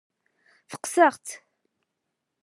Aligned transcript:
Tekkes-aɣ-t. 0.69 1.27